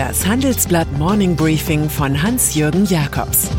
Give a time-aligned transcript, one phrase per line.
[0.00, 3.50] Das Handelsblatt Morning Briefing von Hans-Jürgen Jakobs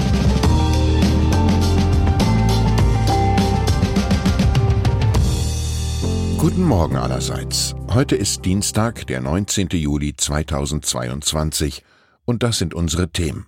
[6.39, 7.75] Guten Morgen allerseits.
[7.89, 9.67] Heute ist Dienstag, der 19.
[9.73, 11.83] Juli 2022
[12.25, 13.45] und das sind unsere Themen.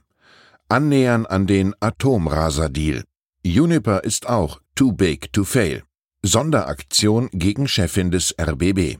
[0.70, 3.05] Annähern an den Atomraser-Deal.
[3.44, 5.81] Juniper ist auch too big to fail.
[6.21, 8.99] Sonderaktion gegen Chefin des RBB.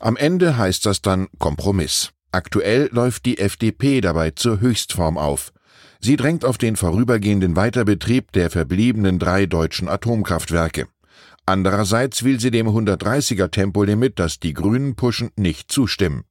[0.00, 2.14] Am Ende heißt das dann Kompromiss.
[2.36, 5.54] Aktuell läuft die FDP dabei zur Höchstform auf.
[6.00, 10.86] Sie drängt auf den vorübergehenden Weiterbetrieb der verbliebenen drei deutschen Atomkraftwerke.
[11.46, 16.24] Andererseits will sie dem 130er Tempolimit, das die Grünen pushen, nicht zustimmen.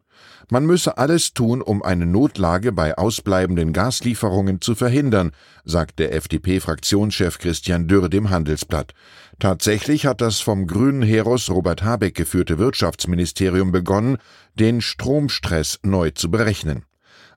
[0.49, 5.31] Man müsse alles tun, um eine Notlage bei ausbleibenden Gaslieferungen zu verhindern,
[5.63, 8.93] sagt der FDP-Fraktionschef Christian Dürr dem Handelsblatt.
[9.39, 14.17] Tatsächlich hat das vom grünen Heros Robert Habeck geführte Wirtschaftsministerium begonnen,
[14.53, 16.85] den Stromstress neu zu berechnen.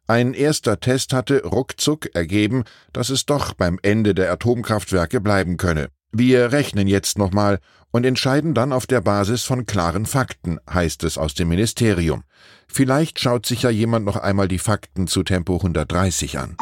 [0.07, 5.89] Ein erster Test hatte ruckzuck ergeben, dass es doch beim Ende der Atomkraftwerke bleiben könne.
[6.13, 7.59] Wir rechnen jetzt nochmal
[7.91, 12.23] und entscheiden dann auf der Basis von klaren Fakten, heißt es aus dem Ministerium.
[12.69, 16.57] Vielleicht schaut sich ja jemand noch einmal die Fakten zu Tempo 130 an.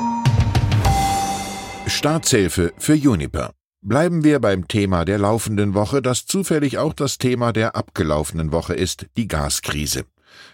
[1.86, 3.52] Staatshilfe für Juniper.
[3.80, 8.74] Bleiben wir beim Thema der laufenden Woche, das zufällig auch das Thema der abgelaufenen Woche
[8.74, 10.04] ist, die Gaskrise.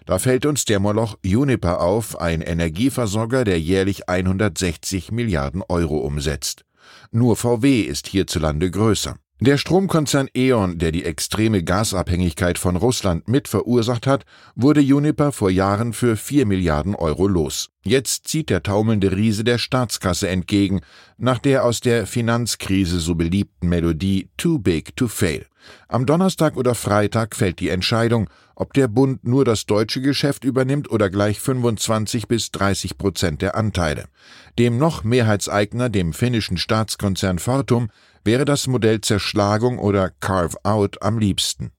[0.04, 6.64] Da fällt uns der Moloch Juniper auf, ein Energieversorger, der jährlich 160 Milliarden Euro umsetzt.
[7.10, 9.16] Nur VW ist hierzulande größer.
[9.44, 15.50] Der Stromkonzern E.ON, der die extreme Gasabhängigkeit von Russland mit verursacht hat, wurde Juniper vor
[15.50, 17.68] Jahren für 4 Milliarden Euro los.
[17.82, 20.82] Jetzt zieht der taumelnde Riese der Staatskasse entgegen,
[21.18, 25.44] nach der aus der Finanzkrise so beliebten Melodie Too Big to Fail.
[25.88, 30.88] Am Donnerstag oder Freitag fällt die Entscheidung, ob der Bund nur das deutsche Geschäft übernimmt
[30.88, 34.04] oder gleich 25 bis 30 Prozent der Anteile.
[34.58, 37.88] Dem noch Mehrheitseigner, dem finnischen Staatskonzern Fortum,
[38.24, 41.72] wäre das Modell Zerschlagung oder Carve-out am liebsten.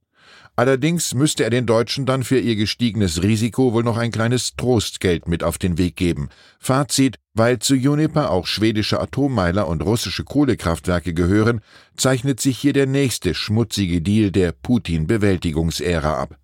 [0.56, 5.28] Allerdings müsste er den Deutschen dann für ihr gestiegenes Risiko wohl noch ein kleines Trostgeld
[5.28, 6.30] mit auf den Weg geben.
[6.59, 11.62] Fazit, weil zu Juniper auch schwedische Atommeiler und russische Kohlekraftwerke gehören,
[11.98, 16.38] zeichnet sich hier der nächste schmutzige Deal der Putin-Bewältigungsära ab.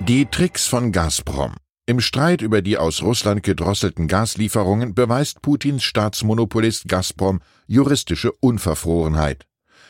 [0.00, 1.54] Die Tricks von Gazprom.
[1.88, 9.46] Im Streit über die aus Russland gedrosselten Gaslieferungen beweist Putins Staatsmonopolist Gazprom juristische Unverfrorenheit.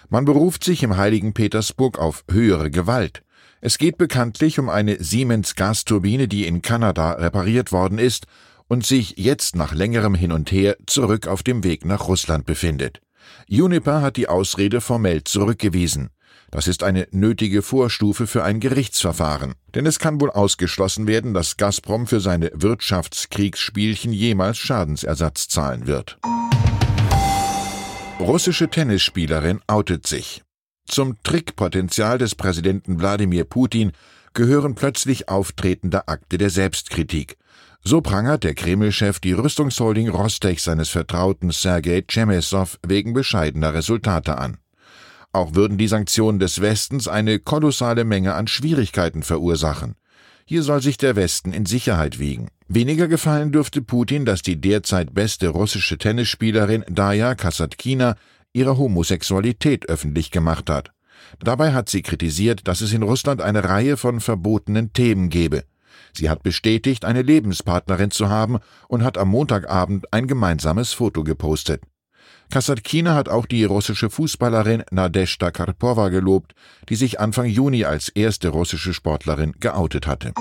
[0.09, 3.23] Man beruft sich im heiligen Petersburg auf höhere Gewalt.
[3.61, 8.27] Es geht bekanntlich um eine Siemens Gasturbine, die in Kanada repariert worden ist
[8.69, 13.01] und sich jetzt nach längerem Hin und Her zurück auf dem Weg nach Russland befindet.
[13.49, 16.11] Juniper hat die Ausrede formell zurückgewiesen.
[16.51, 21.57] Das ist eine nötige Vorstufe für ein Gerichtsverfahren, denn es kann wohl ausgeschlossen werden, dass
[21.57, 26.19] Gazprom für seine Wirtschaftskriegsspielchen jemals Schadensersatz zahlen wird.
[28.19, 30.43] Russische Tennisspielerin outet sich.
[30.87, 33.93] Zum Trickpotenzial des Präsidenten Wladimir Putin
[34.33, 37.37] gehören plötzlich auftretende Akte der Selbstkritik.
[37.85, 44.57] So prangert der Kreml-Chef die Rüstungsholding Rostech seines Vertrauten Sergei Chemesov wegen bescheidener Resultate an.
[45.33, 49.95] Auch würden die Sanktionen des Westens eine kolossale Menge an Schwierigkeiten verursachen.
[50.49, 52.47] Hier soll sich der Westen in Sicherheit wiegen.
[52.69, 58.15] Weniger gefallen dürfte Putin, dass die derzeit beste russische Tennisspielerin Daya Kasatkina
[58.53, 60.93] ihre Homosexualität öffentlich gemacht hat.
[61.41, 65.65] Dabei hat sie kritisiert, dass es in Russland eine Reihe von verbotenen Themen gebe.
[66.13, 71.83] Sie hat bestätigt, eine Lebenspartnerin zu haben und hat am Montagabend ein gemeinsames Foto gepostet.
[72.51, 76.55] Kasatkina hat auch die russische Fußballerin Nadezhda Karpova gelobt,
[76.89, 80.33] die sich Anfang Juni als erste russische Sportlerin geoutet hatte.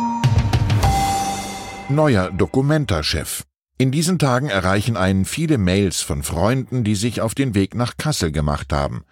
[1.89, 3.43] Neuer Dokumenta-Chef.
[3.77, 7.97] In diesen Tagen erreichen einen viele Mails von Freunden, die sich auf den Weg nach
[7.97, 9.03] Kassel gemacht haben.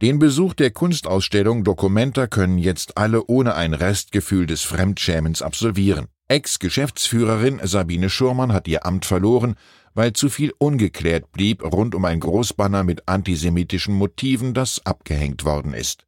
[0.00, 6.06] Den Besuch der Kunstausstellung Documenta können jetzt alle ohne ein Restgefühl des Fremdschämens absolvieren.
[6.32, 9.54] Ex-Geschäftsführerin Sabine Schurmann hat ihr Amt verloren,
[9.92, 15.74] weil zu viel ungeklärt blieb rund um ein Großbanner mit antisemitischen Motiven, das abgehängt worden
[15.74, 16.06] ist.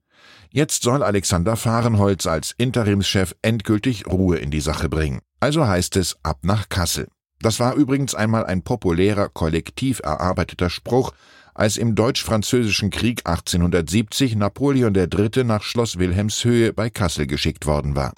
[0.49, 5.21] Jetzt soll Alexander Fahrenholz als Interimschef endgültig Ruhe in die Sache bringen.
[5.41, 7.09] Also heißt es ab nach Kassel.
[7.43, 11.13] Das war übrigens einmal ein populärer, kollektiv erarbeiteter Spruch,
[11.53, 15.45] als im Deutsch-Französischen Krieg 1870 Napoleon III.
[15.45, 18.15] nach Schloss Wilhelmshöhe bei Kassel geschickt worden war.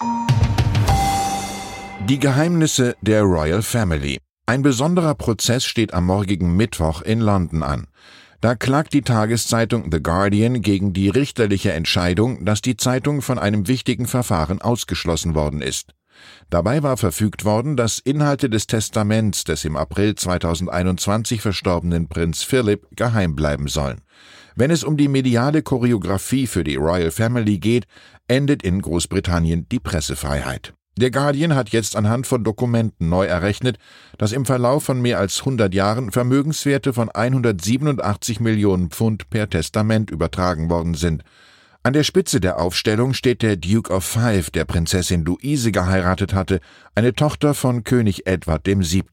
[2.05, 4.19] Die Geheimnisse der Royal Family.
[4.45, 7.87] Ein besonderer Prozess steht am morgigen Mittwoch in London an.
[8.39, 13.67] Da klagt die Tageszeitung The Guardian gegen die richterliche Entscheidung, dass die Zeitung von einem
[13.67, 15.95] wichtigen Verfahren ausgeschlossen worden ist.
[16.49, 22.87] Dabei war verfügt worden, dass Inhalte des Testaments des im April 2021 verstorbenen Prinz Philip
[22.95, 24.01] geheim bleiben sollen.
[24.55, 27.85] Wenn es um die mediale Choreografie für die Royal Family geht,
[28.27, 30.73] endet in Großbritannien die Pressefreiheit.
[30.97, 33.77] Der Guardian hat jetzt anhand von Dokumenten neu errechnet,
[34.17, 40.09] dass im Verlauf von mehr als 100 Jahren Vermögenswerte von 187 Millionen Pfund per Testament
[40.09, 41.23] übertragen worden sind.
[41.83, 46.61] An der Spitze der Aufstellung steht der Duke of Five, der Prinzessin Luise geheiratet hatte,
[46.95, 49.03] eine Tochter von König Edward VII.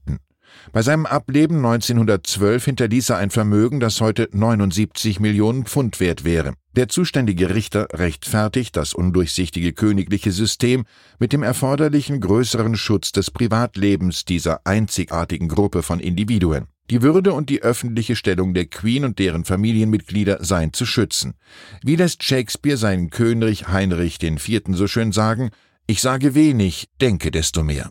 [0.72, 6.54] Bei seinem Ableben 1912 hinterließ er ein Vermögen, das heute 79 Millionen Pfund wert wäre.
[6.76, 10.84] Der zuständige Richter rechtfertigt das undurchsichtige königliche System
[11.18, 16.66] mit dem erforderlichen größeren Schutz des Privatlebens dieser einzigartigen Gruppe von Individuen.
[16.90, 21.34] Die Würde und die öffentliche Stellung der Queen und deren Familienmitglieder seien zu schützen.
[21.82, 24.62] Wie lässt Shakespeare seinen König Heinrich IV.
[24.72, 25.50] so schön sagen,
[25.86, 27.88] ich sage wenig, denke desto mehr.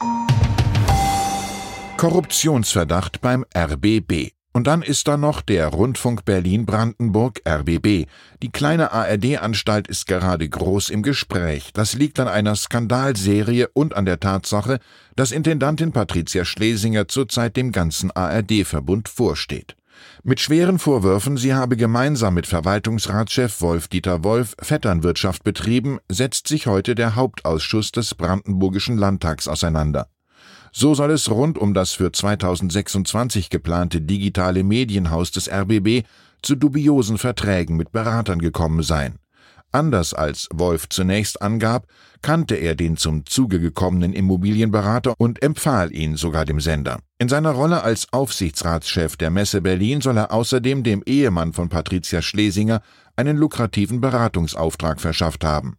[2.03, 4.31] Korruptionsverdacht beim RBB.
[4.51, 8.07] Und dann ist da noch der Rundfunk Berlin-Brandenburg RBB.
[8.41, 11.71] Die kleine ARD-Anstalt ist gerade groß im Gespräch.
[11.71, 14.79] Das liegt an einer Skandalserie und an der Tatsache,
[15.15, 19.77] dass Intendantin Patricia Schlesinger zurzeit dem ganzen ARD-Verbund vorsteht.
[20.23, 26.95] Mit schweren Vorwürfen, sie habe gemeinsam mit Verwaltungsratschef Wolf-Dieter Wolf Vetternwirtschaft betrieben, setzt sich heute
[26.95, 30.09] der Hauptausschuss des Brandenburgischen Landtags auseinander.
[30.75, 36.03] So soll es rund um das für 2026 geplante digitale Medienhaus des RBB
[36.41, 39.19] zu dubiosen Verträgen mit Beratern gekommen sein.
[39.71, 41.87] Anders als Wolf zunächst angab,
[42.21, 46.99] kannte er den zum Zuge gekommenen Immobilienberater und empfahl ihn sogar dem Sender.
[47.17, 52.21] In seiner Rolle als Aufsichtsratschef der Messe Berlin soll er außerdem dem Ehemann von Patricia
[52.21, 52.81] Schlesinger
[53.15, 55.77] einen lukrativen Beratungsauftrag verschafft haben.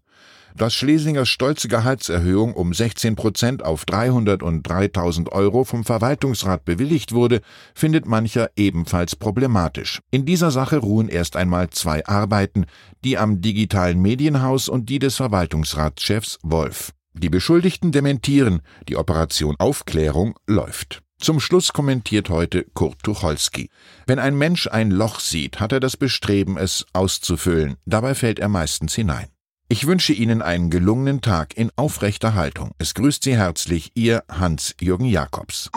[0.57, 7.41] Dass Schlesingers stolze Gehaltserhöhung um 16 Prozent auf 303.000 Euro vom Verwaltungsrat bewilligt wurde,
[7.75, 10.01] findet mancher ebenfalls problematisch.
[10.13, 12.67] In dieser Sache ruhen erst einmal zwei Arbeiten,
[13.03, 16.93] die am digitalen Medienhaus und die des Verwaltungsratschefs Wolf.
[17.15, 21.01] Die Beschuldigten dementieren, die Operation Aufklärung läuft.
[21.19, 23.71] Zum Schluss kommentiert heute Kurt Tucholsky.
[24.07, 27.77] Wenn ein Mensch ein Loch sieht, hat er das Bestreben, es auszufüllen.
[27.87, 29.34] Dabei fällt er meistens hinein.
[29.67, 32.73] Ich wünsche Ihnen einen gelungenen Tag in aufrechter Haltung.
[32.77, 35.71] Es grüßt Sie herzlich Ihr Hans-Jürgen Jakobs.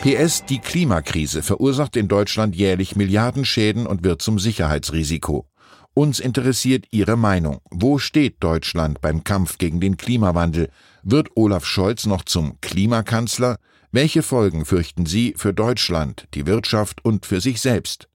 [0.00, 5.48] PS Die Klimakrise verursacht in Deutschland jährlich Milliardenschäden und wird zum Sicherheitsrisiko.
[5.92, 7.58] Uns interessiert Ihre Meinung.
[7.72, 10.70] Wo steht Deutschland beim Kampf gegen den Klimawandel?
[11.02, 13.56] Wird Olaf Scholz noch zum Klimakanzler?
[13.90, 18.08] Welche Folgen fürchten Sie für Deutschland, die Wirtschaft und für sich selbst?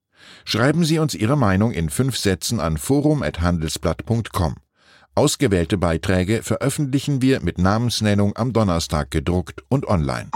[0.45, 4.55] Schreiben Sie uns Ihre Meinung in fünf Sätzen an forum.handelsblatt.com.
[5.15, 10.29] Ausgewählte Beiträge veröffentlichen wir mit Namensnennung am Donnerstag gedruckt und online.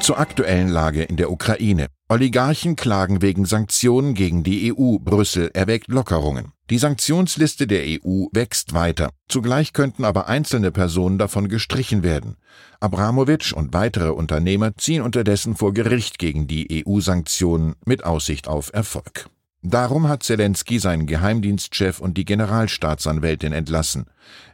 [0.00, 1.86] Zur aktuellen Lage in der Ukraine.
[2.12, 4.98] Oligarchen klagen wegen Sanktionen gegen die EU.
[4.98, 6.52] Brüssel erwägt Lockerungen.
[6.68, 9.08] Die Sanktionsliste der EU wächst weiter.
[9.28, 12.36] Zugleich könnten aber einzelne Personen davon gestrichen werden.
[12.80, 19.30] Abramowitsch und weitere Unternehmer ziehen unterdessen vor Gericht gegen die EU-Sanktionen mit Aussicht auf Erfolg.
[19.64, 24.06] Darum hat Zelensky seinen Geheimdienstchef und die Generalstaatsanwältin entlassen.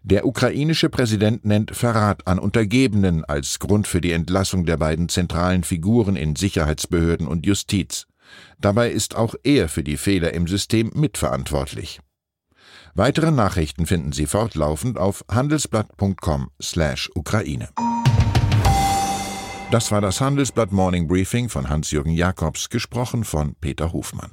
[0.02, 5.64] Der ukrainische Präsident nennt Verrat an Untergebenen als Grund für die Entlassung der beiden zentralen
[5.64, 8.06] Figuren in Sicherheitsbehörden und Justiz.
[8.60, 12.00] Dabei ist auch er für die Fehler im System mitverantwortlich.
[12.94, 17.70] Weitere Nachrichten finden Sie fortlaufend auf handelsblatt.com/ukraine.
[19.70, 24.32] Das war das Handelsblatt Morning Briefing von Hans-Jürgen Jakobs, gesprochen von Peter Hofmann.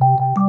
[0.00, 0.47] you